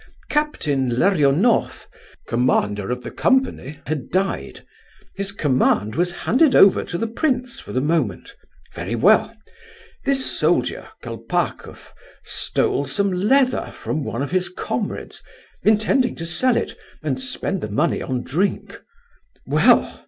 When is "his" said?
5.15-5.31, 14.31-14.49